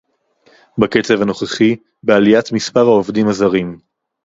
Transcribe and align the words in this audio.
בקצב 0.77 1.21
הנוכחי 1.21 1.75
בעליית 2.03 2.51
מספר 2.51 2.79
העובדים 2.85 3.27
הזרים 3.27 3.77